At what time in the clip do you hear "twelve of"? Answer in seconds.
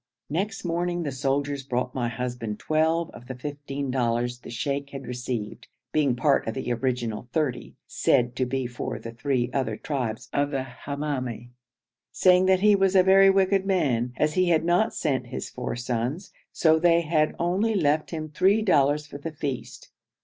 2.57-3.27